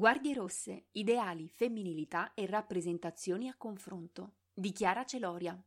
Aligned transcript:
Guardie 0.00 0.32
rosse, 0.32 0.86
ideali, 0.92 1.46
femminilità 1.50 2.32
e 2.32 2.46
rappresentazioni 2.46 3.50
a 3.50 3.54
confronto. 3.54 4.36
Dichiara 4.54 5.04
Celoria. 5.04 5.62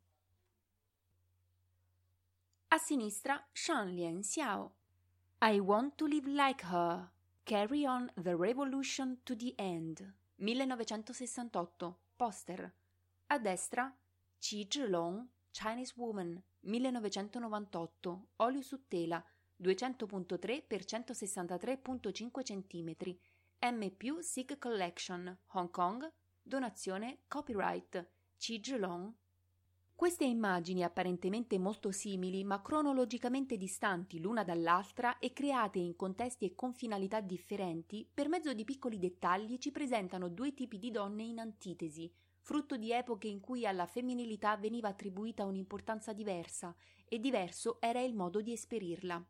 A 2.70 2.78
sinistra, 2.80 3.48
Shanlian 3.52 4.24
Xiao. 4.24 4.74
I 5.42 5.60
want 5.60 5.94
to 5.98 6.08
live 6.08 6.28
like 6.28 6.66
her. 6.66 7.12
Carry 7.44 7.86
on 7.86 8.12
the 8.20 8.36
revolution 8.36 9.20
to 9.22 9.36
the 9.36 9.54
end. 9.56 10.00
1968. 10.38 11.96
Poster. 12.16 12.74
A 13.28 13.38
destra, 13.38 13.96
Qi 14.40 14.66
Zhilong, 14.68 15.28
Chinese 15.52 15.94
Woman, 15.96 16.44
1998. 16.62 18.30
Olio 18.38 18.64
su 18.64 18.88
tela, 18.88 19.24
200.3 19.58 20.64
x 20.68 20.86
163.5 20.88 22.42
cm 22.42 23.18
M 23.66 23.90
SIG 24.20 24.58
Collection, 24.60 25.38
Hong 25.54 25.72
Kong, 25.72 26.12
donazione 26.42 27.20
copyright 27.30 28.10
Qi 28.38 28.60
Zhilong. 28.62 29.10
Queste 29.96 30.26
immagini 30.26 30.84
apparentemente 30.84 31.58
molto 31.58 31.90
simili 31.90 32.44
ma 32.44 32.62
cronologicamente 32.62 33.56
distanti 33.56 34.20
l'una 34.20 34.44
dall'altra 34.44 35.18
e 35.18 35.32
create 35.32 35.80
in 35.80 35.96
contesti 35.96 36.44
e 36.44 36.56
con 36.56 36.74
finalità 36.74 37.22
differenti, 37.22 38.06
per 38.14 38.28
mezzo 38.28 38.54
di 38.54 38.66
piccoli 38.66 39.00
dettagli 39.00 39.58
ci 39.60 39.72
presentano 39.72 40.28
due 40.28 40.54
tipi 40.54 40.78
di 40.78 40.92
donne 40.92 41.24
in 41.24 41.40
antitesi, 41.40 42.12
frutto 42.42 42.76
di 42.76 42.92
epoche 42.92 43.30
in 43.30 43.40
cui 43.40 43.66
alla 43.66 43.86
femminilità 43.86 44.58
veniva 44.58 44.90
attribuita 44.90 45.46
un'importanza 45.46 46.12
diversa 46.12 46.76
e 47.08 47.18
diverso 47.18 47.80
era 47.80 48.02
il 48.02 48.14
modo 48.14 48.42
di 48.42 48.52
esperirla. 48.52 49.26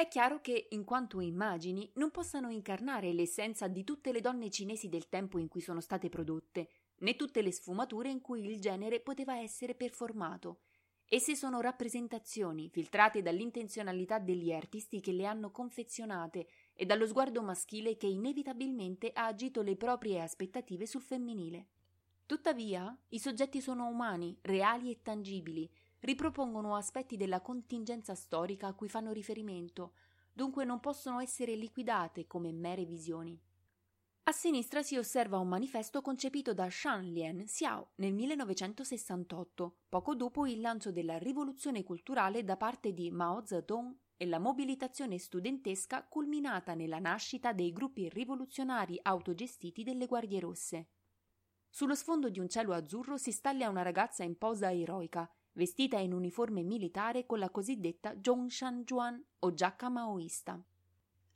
È 0.00 0.08
chiaro 0.08 0.40
che, 0.40 0.68
in 0.70 0.84
quanto 0.84 1.20
immagini, 1.20 1.90
non 1.96 2.10
possano 2.10 2.48
incarnare 2.48 3.12
l'essenza 3.12 3.68
di 3.68 3.84
tutte 3.84 4.12
le 4.12 4.22
donne 4.22 4.48
cinesi 4.48 4.88
del 4.88 5.10
tempo 5.10 5.36
in 5.36 5.46
cui 5.46 5.60
sono 5.60 5.82
state 5.82 6.08
prodotte, 6.08 6.70
né 7.00 7.16
tutte 7.16 7.42
le 7.42 7.52
sfumature 7.52 8.08
in 8.08 8.22
cui 8.22 8.46
il 8.46 8.60
genere 8.60 9.00
poteva 9.00 9.36
essere 9.36 9.74
performato. 9.74 10.60
Esse 11.06 11.36
sono 11.36 11.60
rappresentazioni 11.60 12.70
filtrate 12.70 13.20
dall'intenzionalità 13.20 14.18
degli 14.18 14.50
artisti 14.52 15.02
che 15.02 15.12
le 15.12 15.26
hanno 15.26 15.50
confezionate 15.50 16.46
e 16.72 16.86
dallo 16.86 17.06
sguardo 17.06 17.42
maschile 17.42 17.98
che 17.98 18.06
inevitabilmente 18.06 19.10
ha 19.12 19.26
agito 19.26 19.60
le 19.60 19.76
proprie 19.76 20.22
aspettative 20.22 20.86
sul 20.86 21.02
femminile. 21.02 21.66
Tuttavia, 22.24 22.96
i 23.08 23.18
soggetti 23.18 23.60
sono 23.60 23.86
umani, 23.86 24.38
reali 24.40 24.92
e 24.92 25.02
tangibili, 25.02 25.70
ripropongono 26.00 26.76
aspetti 26.76 27.16
della 27.16 27.40
contingenza 27.40 28.14
storica 28.14 28.66
a 28.66 28.74
cui 28.74 28.88
fanno 28.88 29.12
riferimento, 29.12 29.92
dunque 30.32 30.64
non 30.64 30.80
possono 30.80 31.20
essere 31.20 31.54
liquidate 31.54 32.26
come 32.26 32.52
mere 32.52 32.84
visioni. 32.84 33.38
A 34.24 34.32
sinistra 34.32 34.82
si 34.82 34.96
osserva 34.96 35.38
un 35.38 35.48
manifesto 35.48 36.02
concepito 36.02 36.54
da 36.54 36.70
Shanlian 36.70 37.44
Xiao 37.46 37.92
nel 37.96 38.12
1968, 38.12 39.76
poco 39.88 40.14
dopo 40.14 40.46
il 40.46 40.60
lancio 40.60 40.92
della 40.92 41.18
rivoluzione 41.18 41.82
culturale 41.82 42.44
da 42.44 42.56
parte 42.56 42.92
di 42.92 43.10
Mao 43.10 43.44
Zedong 43.44 43.92
e 44.16 44.26
la 44.26 44.38
mobilitazione 44.38 45.18
studentesca 45.18 46.04
culminata 46.04 46.74
nella 46.74 46.98
nascita 46.98 47.52
dei 47.52 47.72
gruppi 47.72 48.08
rivoluzionari 48.08 49.00
autogestiti 49.02 49.82
delle 49.82 50.06
Guardie 50.06 50.40
Rosse. 50.40 50.88
Sullo 51.68 51.94
sfondo 51.94 52.28
di 52.28 52.38
un 52.38 52.48
cielo 52.48 52.72
azzurro 52.72 53.16
si 53.16 53.32
staglia 53.32 53.68
una 53.68 53.82
ragazza 53.82 54.22
in 54.22 54.36
posa 54.36 54.72
eroica, 54.72 55.28
vestita 55.52 55.98
in 55.98 56.12
uniforme 56.12 56.62
militare 56.62 57.26
con 57.26 57.38
la 57.38 57.50
cosiddetta 57.50 58.14
Zhongshan 58.20 59.24
o 59.40 59.54
giacca 59.54 59.88
maoista. 59.88 60.62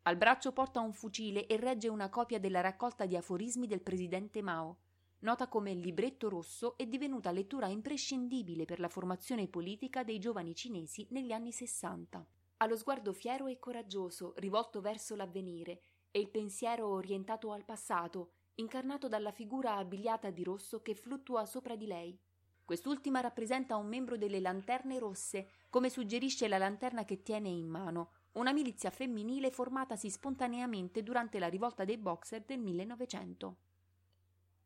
Al 0.02 0.16
braccio 0.16 0.52
porta 0.52 0.80
un 0.80 0.92
fucile 0.92 1.46
e 1.46 1.56
regge 1.56 1.88
una 1.88 2.10
copia 2.10 2.38
della 2.38 2.60
raccolta 2.60 3.06
di 3.06 3.16
aforismi 3.16 3.66
del 3.66 3.80
presidente 3.80 4.42
Mao. 4.42 4.78
Nota 5.20 5.48
come 5.48 5.72
libretto 5.72 6.28
rosso 6.28 6.76
è 6.76 6.86
divenuta 6.86 7.30
lettura 7.30 7.68
imprescindibile 7.68 8.66
per 8.66 8.80
la 8.80 8.90
formazione 8.90 9.48
politica 9.48 10.04
dei 10.04 10.18
giovani 10.18 10.54
cinesi 10.54 11.06
negli 11.10 11.32
anni 11.32 11.52
Sessanta. 11.52 12.26
Ha 12.58 12.66
lo 12.66 12.76
sguardo 12.76 13.14
fiero 13.14 13.46
e 13.46 13.58
coraggioso, 13.58 14.34
rivolto 14.36 14.82
verso 14.82 15.16
l'avvenire, 15.16 15.80
e 16.10 16.20
il 16.20 16.28
pensiero 16.28 16.88
orientato 16.88 17.50
al 17.52 17.64
passato, 17.64 18.32
incarnato 18.56 19.08
dalla 19.08 19.32
figura 19.32 19.76
abbigliata 19.76 20.30
di 20.30 20.44
rosso 20.44 20.82
che 20.82 20.94
fluttua 20.94 21.46
sopra 21.46 21.74
di 21.74 21.86
lei. 21.86 22.18
Quest'ultima 22.64 23.20
rappresenta 23.20 23.76
un 23.76 23.86
membro 23.86 24.16
delle 24.16 24.40
Lanterne 24.40 24.98
Rosse, 24.98 25.48
come 25.68 25.90
suggerisce 25.90 26.48
la 26.48 26.56
lanterna 26.56 27.04
che 27.04 27.20
tiene 27.20 27.50
in 27.50 27.68
mano, 27.68 28.12
una 28.32 28.54
milizia 28.54 28.88
femminile 28.88 29.50
formatasi 29.50 30.08
spontaneamente 30.08 31.02
durante 31.02 31.38
la 31.38 31.48
rivolta 31.48 31.84
dei 31.84 31.98
Boxer 31.98 32.42
del 32.42 32.60
1900. 32.60 33.56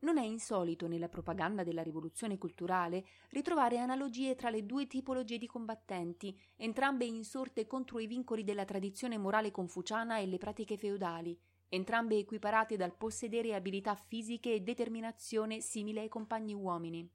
Non 0.01 0.17
è 0.17 0.23
insolito 0.23 0.87
nella 0.87 1.09
propaganda 1.09 1.65
della 1.65 1.83
rivoluzione 1.83 2.39
culturale 2.39 3.05
ritrovare 3.31 3.79
analogie 3.79 4.37
tra 4.37 4.49
le 4.49 4.65
due 4.65 4.87
tipologie 4.87 5.39
di 5.39 5.49
combattenti, 5.49 6.39
entrambe 6.55 7.05
insorte 7.05 7.67
contro 7.67 7.99
i 7.99 8.07
vincoli 8.07 8.45
della 8.45 8.65
tradizione 8.65 9.19
morale 9.19 9.51
confuciana 9.51 10.19
e 10.19 10.27
le 10.27 10.39
pratiche 10.39 10.77
feudali, 10.77 11.37
entrambe 11.69 12.17
equiparate 12.17 12.77
dal 12.77 12.95
possedere 12.95 13.57
abilità 13.57 13.97
fisiche 13.97 14.55
e 14.55 14.61
determinazione 14.61 15.61
simile 15.61 16.03
ai 16.03 16.09
compagni 16.09 16.55
uomini. 16.55 17.11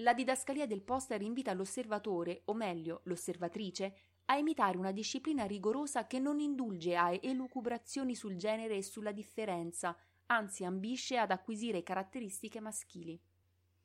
La 0.00 0.12
didascalia 0.12 0.66
del 0.66 0.82
poster 0.82 1.22
invita 1.22 1.54
l'osservatore, 1.54 2.42
o 2.46 2.52
meglio 2.52 3.00
l'osservatrice, 3.04 3.96
a 4.26 4.36
imitare 4.36 4.76
una 4.76 4.92
disciplina 4.92 5.46
rigorosa 5.46 6.06
che 6.06 6.18
non 6.18 6.38
indulge 6.38 6.96
a 6.96 7.12
elucubrazioni 7.12 8.14
sul 8.14 8.36
genere 8.36 8.76
e 8.76 8.82
sulla 8.82 9.12
differenza, 9.12 9.96
anzi 10.26 10.64
ambisce 10.64 11.16
ad 11.16 11.30
acquisire 11.30 11.82
caratteristiche 11.82 12.60
maschili. 12.60 13.18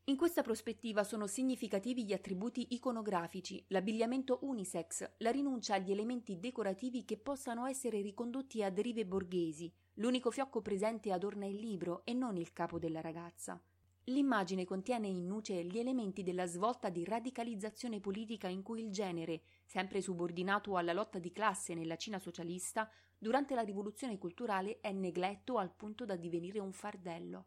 In 0.06 0.18
questa 0.18 0.42
prospettiva 0.42 1.06
sono 1.06 1.28
significativi 1.28 2.04
gli 2.04 2.12
attributi 2.12 2.74
iconografici, 2.74 3.64
l'abbigliamento 3.68 4.40
unisex, 4.42 5.12
la 5.20 5.32
rinuncia 5.32 5.76
agli 5.76 5.92
elementi 5.92 6.40
decorativi 6.40 7.06
che 7.06 7.18
possano 7.18 7.66
essere 7.68 8.02
ricondotti 8.02 8.64
a 8.64 8.70
derive 8.70 9.06
borghesi. 9.06 9.72
L'unico 9.94 10.30
fiocco 10.30 10.62
presente 10.62 11.14
adorna 11.14 11.46
il 11.46 11.56
libro 11.56 12.02
e 12.04 12.14
non 12.14 12.36
il 12.36 12.52
capo 12.52 12.80
della 12.80 13.00
ragazza. 13.00 13.62
L'immagine 14.06 14.66
contiene 14.66 15.08
in 15.08 15.28
nuce 15.28 15.64
gli 15.64 15.78
elementi 15.78 16.24
della 16.24 16.48
svolta 16.48 16.90
di 16.90 17.04
radicalizzazione 17.04 18.00
politica 18.00 18.48
in 18.48 18.64
cui 18.64 18.84
il 18.84 18.92
genere, 18.92 19.44
sempre 19.64 20.02
subordinato 20.02 20.76
alla 20.76 20.92
lotta 20.94 21.20
di 21.20 21.32
classe 21.32 21.76
nella 21.76 21.98
Cina 21.98 22.18
socialista, 22.18 22.90
durante 23.16 23.54
la 23.54 23.62
rivoluzione 23.62 24.18
culturale 24.18 24.80
è 24.80 24.92
negletto 24.92 25.60
al 25.60 25.72
punto 25.72 26.06
da 26.06 26.16
divenire 26.16 26.60
un 26.60 26.72
fardello. 26.74 27.46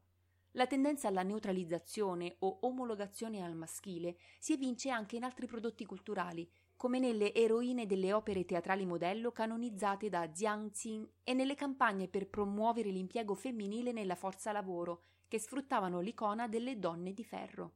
La 0.52 0.68
tendenza 0.68 1.08
alla 1.08 1.24
neutralizzazione 1.24 2.36
o 2.38 2.58
omologazione 2.60 3.42
al 3.42 3.56
maschile 3.56 4.16
si 4.38 4.52
evince 4.52 4.88
anche 4.90 5.16
in 5.16 5.24
altri 5.24 5.46
prodotti 5.48 5.84
culturali, 5.84 6.48
come 6.76 7.00
nelle 7.00 7.34
eroine 7.34 7.86
delle 7.86 8.12
opere 8.12 8.44
teatrali 8.44 8.86
modello 8.86 9.32
canonizzate 9.32 10.08
da 10.08 10.28
Jiang 10.28 10.70
Qin 10.70 11.04
e 11.24 11.34
nelle 11.34 11.56
campagne 11.56 12.06
per 12.06 12.28
promuovere 12.28 12.90
l'impiego 12.90 13.34
femminile 13.34 13.90
nella 13.90 14.14
forza 14.14 14.52
lavoro, 14.52 15.02
che 15.28 15.38
sfruttavano 15.38 16.00
l'icona 16.00 16.48
delle 16.48 16.78
donne 16.78 17.12
di 17.12 17.24
ferro. 17.24 17.74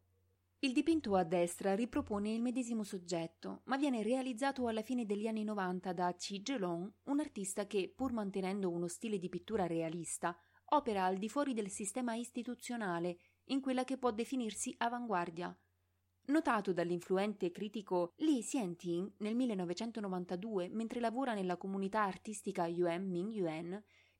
Il 0.60 0.72
dipinto 0.72 1.14
a 1.14 1.22
destra 1.22 1.76
ripropone 1.76 2.32
il 2.32 2.42
medesimo 2.42 2.82
soggetto, 2.82 3.60
ma 3.66 3.76
viene 3.76 4.02
realizzato 4.02 4.66
alla 4.66 4.82
fine 4.82 5.06
degli 5.06 5.28
anni 5.28 5.44
90 5.44 5.92
da 5.92 6.12
Qi 6.12 6.42
Zhelong, 6.44 6.92
un 7.04 7.20
artista 7.20 7.68
che, 7.68 7.92
pur 7.94 8.12
mantenendo 8.12 8.68
uno 8.68 8.88
stile 8.88 9.18
di 9.18 9.28
pittura 9.28 9.68
realista, 9.68 10.36
opera 10.70 11.04
al 11.04 11.16
di 11.16 11.28
fuori 11.28 11.54
del 11.54 11.70
sistema 11.70 12.14
istituzionale, 12.14 13.18
in 13.50 13.60
quella 13.60 13.84
che 13.84 13.98
può 13.98 14.10
definirsi 14.10 14.74
avanguardia. 14.78 15.56
Notato 16.26 16.72
dall'influente 16.72 17.50
critico 17.50 18.12
Li 18.16 18.42
Xianting 18.42 19.12
nel 19.18 19.34
1992 19.34 20.68
mentre 20.68 21.00
lavora 21.00 21.34
nella 21.34 21.56
comunità 21.56 22.02
artistica 22.02 22.66
Yuan 22.66 23.08
Ming 23.08 23.32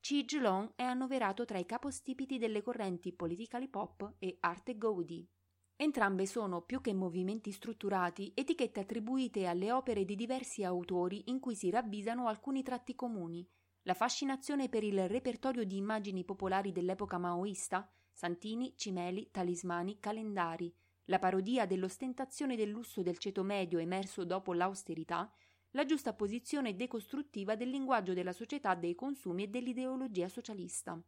Qi 0.01 0.25
Zhilong 0.27 0.71
è 0.75 0.83
annoverato 0.83 1.45
tra 1.45 1.57
i 1.57 1.65
capostipiti 1.65 2.37
delle 2.37 2.61
correnti 2.61 3.13
politically 3.13 3.67
pop 3.67 4.15
e 4.17 4.37
arte 4.39 4.77
Gaudi. 4.77 5.27
Entrambe 5.75 6.25
sono, 6.25 6.61
più 6.61 6.81
che 6.81 6.93
movimenti 6.93 7.51
strutturati, 7.51 8.31
etichette 8.33 8.79
attribuite 8.79 9.45
alle 9.45 9.71
opere 9.71 10.05
di 10.05 10.15
diversi 10.15 10.63
autori 10.63 11.29
in 11.29 11.39
cui 11.39 11.55
si 11.55 11.69
ravvisano 11.69 12.27
alcuni 12.27 12.63
tratti 12.63 12.95
comuni. 12.95 13.47
La 13.83 13.93
fascinazione 13.93 14.67
per 14.67 14.83
il 14.83 15.07
repertorio 15.07 15.63
di 15.63 15.77
immagini 15.77 16.25
popolari 16.25 16.71
dell'epoca 16.71 17.17
maoista, 17.17 17.89
santini, 18.11 18.73
cimeli, 18.75 19.29
talismani, 19.31 19.99
calendari, 19.99 20.73
la 21.05 21.19
parodia 21.19 21.65
dell'ostentazione 21.65 22.55
del 22.55 22.69
lusso 22.69 23.01
del 23.01 23.17
ceto 23.17 23.43
medio 23.43 23.79
emerso 23.79 24.25
dopo 24.25 24.53
l'austerità, 24.53 25.31
la 25.71 25.85
giusta 25.85 26.13
posizione 26.13 26.75
decostruttiva 26.75 27.55
del 27.55 27.69
linguaggio 27.69 28.13
della 28.13 28.33
società 28.33 28.73
dei 28.73 28.95
consumi 28.95 29.43
e 29.43 29.47
dell'ideologia 29.47 30.27
socialista. 30.27 30.99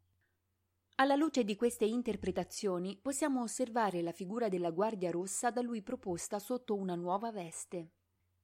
Alla 0.96 1.16
luce 1.16 1.44
di 1.44 1.56
queste 1.56 1.86
interpretazioni 1.86 2.98
possiamo 3.02 3.42
osservare 3.42 4.02
la 4.02 4.12
figura 4.12 4.50
della 4.50 4.70
Guardia 4.70 5.10
Rossa 5.10 5.50
da 5.50 5.62
lui 5.62 5.82
proposta 5.82 6.38
sotto 6.38 6.76
una 6.76 6.94
nuova 6.94 7.32
veste. 7.32 7.92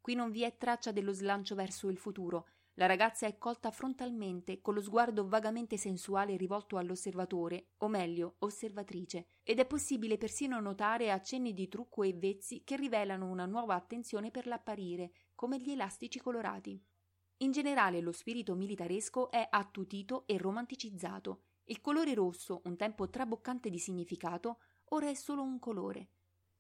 Qui 0.02 0.16
non 0.16 0.32
vi 0.32 0.42
è 0.42 0.58
traccia 0.58 0.92
dello 0.92 1.12
slancio 1.12 1.54
verso 1.54 1.90
il 1.90 1.98
futuro, 1.98 2.48
la 2.80 2.86
ragazza 2.86 3.26
è 3.26 3.40
colta 3.40 3.72
frontalmente, 3.72 4.62
con 4.62 4.76
lo 4.76 4.82
sguardo 4.82 5.28
vagamente 5.28 5.78
sensuale 5.78 6.38
rivolto 6.38 6.78
all'osservatore, 6.78 7.70
o 7.78 7.88
meglio, 7.88 8.36
osservatrice, 8.40 9.26
ed 9.42 9.60
è 9.60 9.66
possibile 9.66 10.20
persino 10.20 10.60
notare 10.60 11.10
accenni 11.10 11.54
di 11.54 11.68
trucco 11.68 12.04
e 12.04 12.14
vezzi 12.14 12.62
che 12.64 12.76
rivelano 12.76 13.30
una 13.30 13.48
nuova 13.48 13.74
attenzione 13.74 14.30
per 14.30 14.46
l'apparire, 14.46 15.12
come 15.38 15.60
gli 15.60 15.70
elastici 15.70 16.20
colorati. 16.20 16.84
In 17.42 17.52
generale 17.52 18.02
lo 18.02 18.12
spirito 18.12 18.56
militaresco 18.56 19.30
è 19.30 19.48
attutito 19.48 20.26
e 20.26 20.36
romanticizzato. 20.40 21.44
Il 21.66 21.80
colore 21.80 22.16
rosso, 22.16 22.62
un 22.64 22.76
tempo 22.76 23.08
traboccante 23.08 23.70
di 23.70 23.78
significato, 23.78 24.62
ora 24.86 25.08
è 25.08 25.14
solo 25.14 25.44
un 25.44 25.60
colore. 25.60 26.10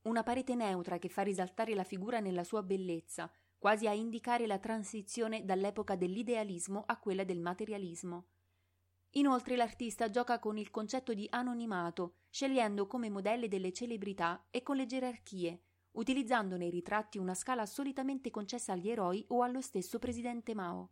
Una 0.03 0.21
parete 0.21 0.53
neutra 0.53 0.99
che 0.99 1.09
fa 1.09 1.23
risaltare 1.23 1.73
la 1.73 1.83
figura 1.83 2.19
nella 2.19 2.43
sua 2.43 2.61
bellezza, 2.61 3.31
quasi 3.57 3.87
a 3.87 3.93
indicare 3.93 4.45
la 4.45 4.59
transizione 4.59 5.43
dall'epoca 5.43 5.95
dell'idealismo 5.95 6.83
a 6.85 6.99
quella 6.99 7.23
del 7.23 7.39
materialismo. 7.39 8.27
Inoltre 9.13 9.55
l'artista 9.55 10.11
gioca 10.11 10.37
con 10.37 10.55
il 10.55 10.69
concetto 10.69 11.15
di 11.15 11.25
anonimato, 11.31 12.17
scegliendo 12.29 12.85
come 12.85 13.09
modelle 13.09 13.47
delle 13.47 13.73
celebrità 13.73 14.45
e 14.51 14.61
con 14.61 14.75
le 14.75 14.85
gerarchie, 14.85 15.61
utilizzando 15.97 16.57
nei 16.57 16.69
ritratti 16.69 17.17
una 17.17 17.33
scala 17.33 17.65
solitamente 17.65 18.29
concessa 18.31 18.73
agli 18.73 18.89
eroi 18.89 19.23
o 19.29 19.41
allo 19.41 19.61
stesso 19.61 19.99
presidente 19.99 20.53
Mao. 20.53 20.91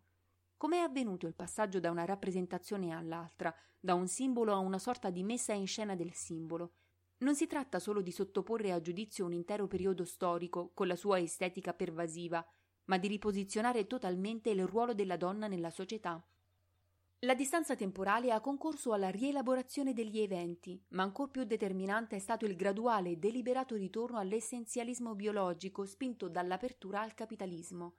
Come 0.57 0.77
è 0.77 0.81
avvenuto 0.81 1.27
il 1.27 1.35
passaggio 1.35 1.79
da 1.79 1.91
una 1.91 2.05
rappresentazione 2.05 2.93
all'altra, 2.93 3.53
da 3.79 3.93
un 3.93 4.07
simbolo 4.07 4.53
a 4.53 4.57
una 4.57 4.79
sorta 4.79 5.09
di 5.09 5.23
messa 5.23 5.53
in 5.53 5.67
scena 5.67 5.95
del 5.95 6.13
simbolo? 6.13 6.73
Non 7.17 7.35
si 7.35 7.47
tratta 7.47 7.79
solo 7.79 8.01
di 8.01 8.11
sottoporre 8.11 8.71
a 8.71 8.81
giudizio 8.81 9.25
un 9.25 9.33
intero 9.33 9.67
periodo 9.67 10.05
storico 10.05 10.71
con 10.73 10.87
la 10.87 10.95
sua 10.95 11.19
estetica 11.19 11.73
pervasiva, 11.73 12.45
ma 12.85 12.97
di 12.97 13.07
riposizionare 13.07 13.87
totalmente 13.87 14.49
il 14.49 14.65
ruolo 14.65 14.93
della 14.93 15.17
donna 15.17 15.47
nella 15.47 15.69
società. 15.69 16.23
La 17.25 17.33
distanza 17.33 17.75
temporale 17.75 18.31
ha 18.31 18.39
concorso 18.39 18.93
alla 18.93 19.09
rielaborazione 19.09 19.93
degli 19.93 20.19
eventi, 20.19 20.79
ma 20.89 21.01
ancor 21.01 21.31
più 21.31 21.43
determinante 21.43 22.17
è 22.17 22.19
stato 22.19 22.45
il 22.45 22.55
graduale 22.55 23.09
e 23.09 23.15
deliberato 23.17 23.73
ritorno 23.73 24.19
all'essenzialismo 24.19 25.15
biologico 25.15 25.85
spinto 25.85 26.29
dall'apertura 26.29 27.01
al 27.01 27.15
capitalismo. 27.15 27.95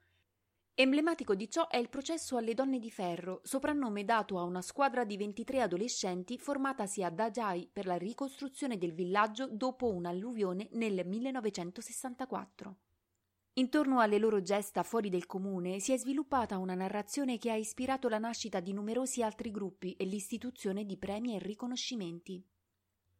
Emblematico 0.74 1.34
di 1.34 1.50
ciò 1.50 1.66
è 1.66 1.76
il 1.76 1.88
processo 1.88 2.36
alle 2.36 2.54
donne 2.54 2.78
di 2.78 2.92
ferro, 2.92 3.40
soprannome 3.42 4.04
dato 4.04 4.38
a 4.38 4.44
una 4.44 4.62
squadra 4.62 5.04
di 5.04 5.16
23 5.16 5.60
adolescenti 5.60 6.38
formatasi 6.38 7.02
a 7.02 7.10
Dajai 7.10 7.68
per 7.72 7.86
la 7.86 7.96
ricostruzione 7.96 8.78
del 8.78 8.92
villaggio 8.92 9.48
dopo 9.48 9.92
un'alluvione 9.92 10.68
nel 10.74 11.04
1964. 11.04 12.76
Intorno 13.58 14.00
alle 14.00 14.18
loro 14.18 14.42
gesta 14.42 14.82
fuori 14.82 15.08
del 15.08 15.24
comune 15.24 15.78
si 15.78 15.94
è 15.94 15.96
sviluppata 15.96 16.58
una 16.58 16.74
narrazione 16.74 17.38
che 17.38 17.50
ha 17.50 17.54
ispirato 17.54 18.06
la 18.06 18.18
nascita 18.18 18.60
di 18.60 18.74
numerosi 18.74 19.22
altri 19.22 19.50
gruppi 19.50 19.94
e 19.94 20.04
l'istituzione 20.04 20.84
di 20.84 20.98
premi 20.98 21.34
e 21.34 21.38
riconoscimenti. 21.38 22.44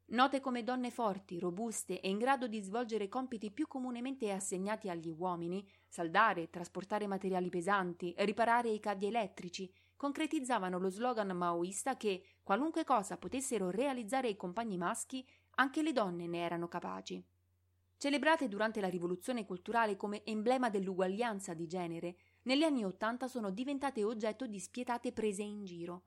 Note 0.09 0.39
come 0.39 0.63
donne 0.63 0.91
forti, 0.91 1.39
robuste 1.39 1.99
e 2.01 2.09
in 2.09 2.19
grado 2.19 2.47
di 2.47 2.61
svolgere 2.61 3.07
compiti 3.07 3.49
più 3.49 3.65
comunemente 3.65 4.31
assegnati 4.31 4.89
agli 4.89 5.09
uomini, 5.09 5.67
saldare, 5.87 6.51
trasportare 6.51 7.07
materiali 7.07 7.49
pesanti, 7.49 8.13
riparare 8.19 8.69
i 8.69 8.79
cavi 8.79 9.07
elettrici, 9.07 9.73
concretizzavano 9.95 10.77
lo 10.77 10.89
slogan 10.89 11.35
maoista 11.35 11.97
che, 11.97 12.21
qualunque 12.43 12.83
cosa 12.83 13.17
potessero 13.17 13.71
realizzare 13.71 14.29
i 14.29 14.35
compagni 14.35 14.77
maschi, 14.77 15.27
anche 15.55 15.81
le 15.81 15.93
donne 15.93 16.27
ne 16.27 16.43
erano 16.43 16.67
capaci. 16.67 17.25
Celebrate 17.99 18.47
durante 18.47 18.79
la 18.79 18.89
rivoluzione 18.89 19.43
culturale 19.43 19.95
come 19.95 20.23
emblema 20.23 20.69
dell'uguaglianza 20.69 21.55
di 21.55 21.65
genere, 21.65 22.15
negli 22.43 22.61
anni 22.61 22.85
Ottanta 22.85 23.27
sono 23.27 23.49
diventate 23.49 24.03
oggetto 24.03 24.45
di 24.45 24.59
spietate 24.59 25.11
prese 25.11 25.41
in 25.41 25.65
giro. 25.65 26.03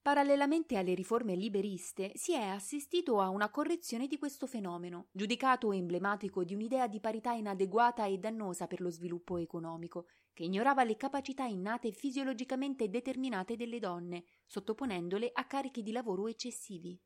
Parallelamente 0.00 0.78
alle 0.78 0.94
riforme 0.94 1.34
liberiste 1.34 2.12
si 2.14 2.32
è 2.32 2.40
assistito 2.40 3.20
a 3.20 3.28
una 3.28 3.50
correzione 3.50 4.06
di 4.06 4.16
questo 4.16 4.46
fenomeno, 4.46 5.08
giudicato 5.12 5.70
emblematico 5.70 6.44
di 6.44 6.54
un'idea 6.54 6.88
di 6.88 6.98
parità 6.98 7.32
inadeguata 7.32 8.06
e 8.06 8.16
dannosa 8.16 8.66
per 8.66 8.80
lo 8.80 8.88
sviluppo 8.88 9.36
economico, 9.36 10.06
che 10.32 10.44
ignorava 10.44 10.82
le 10.82 10.96
capacità 10.96 11.44
innate 11.44 11.92
fisiologicamente 11.92 12.88
determinate 12.88 13.54
delle 13.56 13.80
donne, 13.80 14.24
sottoponendole 14.46 15.28
a 15.30 15.44
carichi 15.44 15.82
di 15.82 15.92
lavoro 15.92 16.26
eccessivi. 16.26 16.98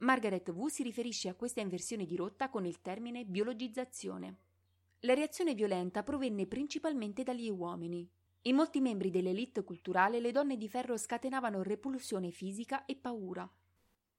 Margaret 0.00 0.48
Wu 0.48 0.68
si 0.68 0.82
riferisce 0.82 1.28
a 1.28 1.34
questa 1.34 1.60
inversione 1.60 2.06
di 2.06 2.16
rotta 2.16 2.48
con 2.48 2.64
il 2.64 2.80
termine 2.80 3.24
biologizzazione. 3.24 4.36
La 5.00 5.14
reazione 5.14 5.54
violenta 5.54 6.02
provenne 6.02 6.46
principalmente 6.46 7.22
dagli 7.22 7.50
uomini, 7.50 8.08
in 8.42 8.54
molti 8.54 8.80
membri 8.80 9.10
dell'elite 9.10 9.62
culturale 9.62 10.18
le 10.18 10.32
donne 10.32 10.56
di 10.56 10.68
ferro 10.68 10.96
scatenavano 10.96 11.62
repulsione 11.62 12.30
fisica 12.30 12.86
e 12.86 12.96
paura. 12.96 13.50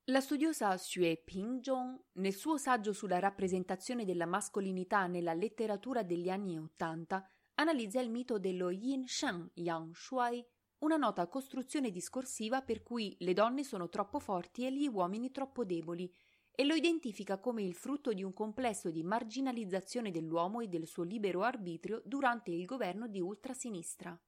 La 0.06 0.22
studiosa 0.22 0.76
Xue 0.76 1.20
Pingjong, 1.24 2.00
nel 2.14 2.34
suo 2.34 2.58
saggio 2.58 2.94
sulla 2.94 3.18
rappresentazione 3.18 4.06
della 4.06 4.28
mascolinità 4.28 5.08
nella 5.08 5.34
letteratura 5.34 6.04
degli 6.04 6.30
anni 6.30 6.60
Ottanta, 6.60 7.28
analizza 7.56 8.00
il 8.00 8.12
mito 8.12 8.38
dello 8.38 8.70
Yin 8.70 9.08
Shan 9.08 9.50
Yang 9.56 9.96
Shuai, 9.96 10.46
una 10.82 10.98
nota 10.98 11.28
costruzione 11.28 11.92
discorsiva 11.92 12.62
per 12.62 12.84
cui 12.84 13.16
le 13.20 13.34
donne 13.34 13.64
sono 13.64 13.90
troppo 13.90 14.20
forti 14.20 14.66
e 14.66 14.74
gli 14.74 14.88
uomini 14.88 15.32
troppo 15.32 15.64
deboli, 15.64 16.12
e 16.54 16.66
lo 16.66 16.74
identifica 16.74 17.40
come 17.40 17.64
il 17.64 17.74
frutto 17.74 18.14
di 18.14 18.24
un 18.24 18.34
complesso 18.34 18.92
di 18.92 19.04
marginalizzazione 19.04 20.12
dell'uomo 20.12 20.60
e 20.60 20.68
del 20.68 20.86
suo 20.86 21.04
libero 21.04 21.44
arbitrio 21.44 22.02
durante 22.06 22.52
il 22.52 22.66
governo 22.66 23.08
di 23.08 23.22
ultrasinistra. 23.22 24.20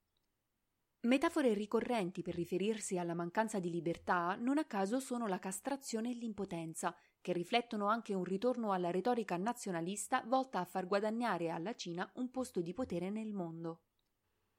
Metafore 1.02 1.54
ricorrenti 1.54 2.22
per 2.22 2.34
riferirsi 2.34 2.98
alla 2.98 3.14
mancanza 3.14 3.60
di 3.60 3.70
libertà 3.70 4.36
non 4.36 4.58
a 4.58 4.64
caso 4.64 5.02
sono 5.02 5.28
la 5.28 5.38
castrazione 5.38 6.12
e 6.12 6.14
l'impotenza, 6.14 6.96
che 7.20 7.34
riflettono 7.34 7.88
anche 7.88 8.14
un 8.14 8.24
ritorno 8.24 8.72
alla 8.72 8.90
retorica 8.90 9.36
nazionalista 9.36 10.24
volta 10.26 10.60
a 10.60 10.66
far 10.66 10.88
guadagnare 10.88 11.50
alla 11.50 11.76
Cina 11.76 12.10
un 12.16 12.32
posto 12.32 12.62
di 12.62 12.74
potere 12.74 13.10
nel 13.10 13.34
mondo. 13.34 13.82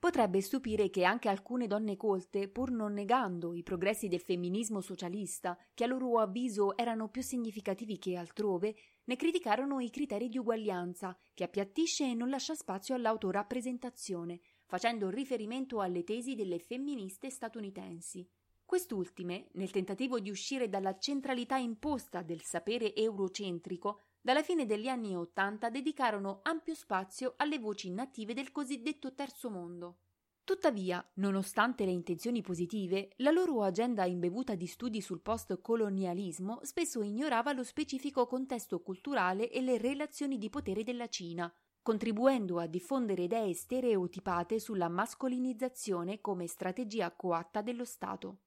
Potrebbe 0.05 0.43
stupire 0.43 0.91
che 0.91 1.05
anche 1.05 1.31
alcune 1.31 1.67
donne 1.67 1.97
colte, 1.97 2.47
pur 2.47 2.71
non 2.71 2.93
negando 2.93 3.55
i 3.55 3.63
progressi 3.63 4.07
del 4.07 4.21
femminismo 4.21 4.83
socialista, 4.83 5.57
che 5.73 5.85
a 5.85 5.87
loro 5.87 6.19
avviso 6.19 6.77
erano 6.77 7.09
più 7.09 7.23
significativi 7.23 7.97
che 7.99 8.15
altrove, 8.15 8.77
ne 9.05 9.17
criticarono 9.17 9.81
i 9.81 9.89
criteri 9.89 10.29
di 10.29 10.37
uguaglianza, 10.37 11.17
che 11.33 11.45
appiattisce 11.45 12.05
e 12.05 12.13
non 12.13 12.29
lascia 12.29 12.55
spazio 12.55 12.95
all'autorappresentazione, 12.95 14.41
facendo 14.67 15.09
riferimento 15.09 15.81
alle 15.81 16.05
tesi 16.05 16.35
delle 16.35 16.59
femministe 16.59 17.31
statunitensi. 17.31 18.29
Quest'ultime, 18.63 19.47
nel 19.53 19.71
tentativo 19.71 20.21
di 20.21 20.29
uscire 20.29 20.69
dalla 20.69 20.99
centralità 20.99 21.57
imposta 21.57 22.21
del 22.21 22.43
sapere 22.43 22.95
eurocentrico, 22.95 24.01
dalla 24.25 24.43
fine 24.43 24.65
degli 24.65 24.89
anni 24.89 25.15
Ottanta 25.15 25.69
dedicarono 25.69 26.41
ampio 26.45 26.75
spazio 26.75 27.35
alle 27.37 27.59
voci 27.59 27.91
native 27.91 28.33
del 28.33 28.53
cosiddetto 28.53 29.13
terzo 29.13 29.51
mondo. 29.51 29.99
Tuttavia, 30.45 31.07
nonostante 31.17 31.85
le 31.85 31.91
intenzioni 31.91 32.41
positive, 32.41 33.11
la 33.17 33.31
loro 33.31 33.63
agenda 33.63 34.07
imbevuta 34.07 34.55
di 34.55 34.67
studi 34.67 35.03
sul 35.03 35.21
post-colonialismo 35.21 36.61
spesso 36.63 37.03
ignorava 37.03 37.53
lo 37.53 37.63
specifico 37.63 38.27
contesto 38.27 38.81
culturale 38.81 39.51
e 39.51 39.61
le 39.61 39.77
relazioni 39.77 40.39
di 40.39 40.49
potere 40.49 40.85
della 40.85 41.09
Cina, 41.09 41.53
contribuendo 41.83 42.59
a 42.59 42.67
diffondere 42.67 43.25
idee 43.25 43.53
stereotipate 43.53 44.59
sulla 44.59 44.89
mascolinizzazione 44.89 46.23
come 46.23 46.47
strategia 46.47 47.11
coatta 47.11 47.61
dello 47.61 47.85
Stato. 47.85 48.39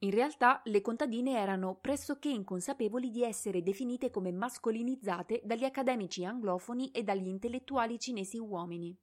In 0.00 0.10
realtà 0.10 0.60
le 0.66 0.80
contadine 0.80 1.38
erano 1.40 1.76
pressoché 1.80 2.28
inconsapevoli 2.28 3.10
di 3.10 3.24
essere 3.24 3.62
definite 3.62 4.10
come 4.10 4.30
mascolinizzate 4.30 5.40
dagli 5.44 5.64
accademici 5.64 6.24
anglofoni 6.24 6.92
e 6.92 7.02
dagli 7.02 7.26
intellettuali 7.26 7.98
cinesi 7.98 8.38
uomini. 8.38 8.96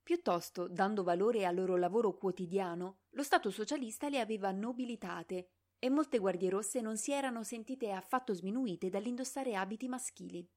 Piuttosto, 0.00 0.68
dando 0.68 1.02
valore 1.02 1.44
al 1.44 1.56
loro 1.56 1.76
lavoro 1.76 2.16
quotidiano, 2.16 3.00
lo 3.10 3.22
Stato 3.24 3.50
socialista 3.50 4.08
le 4.08 4.20
aveva 4.20 4.52
nobilitate 4.52 5.50
e 5.78 5.90
molte 5.90 6.18
guardie 6.18 6.50
rosse 6.50 6.80
non 6.80 6.96
si 6.96 7.10
erano 7.10 7.42
sentite 7.42 7.90
affatto 7.90 8.32
sminuite 8.32 8.90
dall'indossare 8.90 9.56
abiti 9.56 9.88
maschili. 9.88 10.48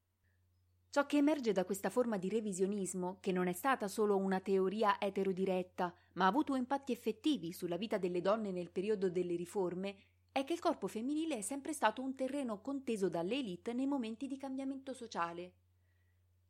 Ciò 0.96 1.04
che 1.04 1.18
emerge 1.18 1.52
da 1.52 1.66
questa 1.66 1.90
forma 1.90 2.16
di 2.16 2.30
revisionismo, 2.30 3.18
che 3.20 3.30
non 3.30 3.48
è 3.48 3.52
stata 3.52 3.86
solo 3.86 4.16
una 4.16 4.40
teoria 4.40 4.98
eterodiretta, 4.98 5.94
ma 6.14 6.24
ha 6.24 6.28
avuto 6.28 6.54
impatti 6.54 6.90
effettivi 6.90 7.52
sulla 7.52 7.76
vita 7.76 7.98
delle 7.98 8.22
donne 8.22 8.50
nel 8.50 8.70
periodo 8.70 9.10
delle 9.10 9.36
riforme, 9.36 9.94
è 10.32 10.42
che 10.44 10.54
il 10.54 10.58
corpo 10.58 10.86
femminile 10.86 11.36
è 11.36 11.40
sempre 11.42 11.74
stato 11.74 12.00
un 12.00 12.14
terreno 12.14 12.62
conteso 12.62 13.10
dalle 13.10 13.34
elite 13.34 13.74
nei 13.74 13.84
momenti 13.84 14.26
di 14.26 14.38
cambiamento 14.38 14.94
sociale. 14.94 15.52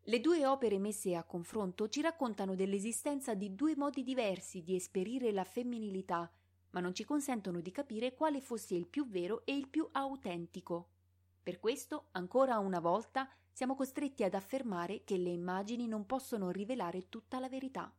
Le 0.05 0.21
due 0.21 0.47
opere 0.47 0.79
messe 0.79 1.17
a 1.17 1.25
confronto 1.25 1.89
ci 1.89 2.01
raccontano 2.01 2.55
dell'esistenza 2.55 3.35
di 3.35 3.53
due 3.53 3.75
modi 3.75 4.05
diversi 4.05 4.63
di 4.63 4.77
esperire 4.77 5.33
la 5.33 5.43
femminilità, 5.43 6.33
ma 6.71 6.79
non 6.79 6.95
ci 6.95 7.03
consentono 7.03 7.59
di 7.59 7.73
capire 7.73 8.15
quale 8.15 8.41
fosse 8.41 8.77
il 8.77 8.87
più 8.87 9.09
vero 9.09 9.45
e 9.45 9.57
il 9.57 9.67
più 9.67 9.89
autentico. 9.91 10.91
Per 11.43 11.59
questo, 11.59 12.07
ancora 12.13 12.59
una 12.59 12.79
volta, 12.79 13.29
siamo 13.57 13.75
costretti 13.75 14.23
ad 14.23 14.35
affermare 14.35 15.03
che 15.03 15.17
le 15.17 15.31
immagini 15.31 15.89
non 15.89 16.05
possono 16.05 16.51
rivelare 16.51 17.09
tutta 17.09 17.39
la 17.39 17.49
verità. 17.49 17.91